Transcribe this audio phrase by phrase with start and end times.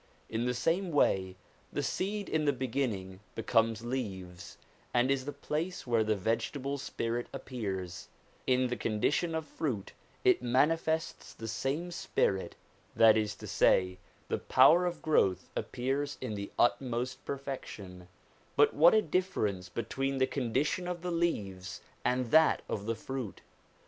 [0.29, 1.35] In the same way
[1.71, 4.57] the seed in the beginning becomes leaves,
[4.95, 8.07] and is the place where the vegetable spirit appears;
[8.47, 9.91] in the condition of fruit
[10.23, 12.55] it manifests the same spirit,
[12.95, 18.07] that is to say, the power of growth appears in the utmost perfection:
[18.55, 22.95] but what a difference between the con dition of the leaves and that of the
[22.95, 23.41] fruit